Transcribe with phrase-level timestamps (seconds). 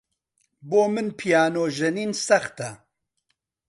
[0.69, 2.69] بۆ من پیانۆ ژەنین سەختە.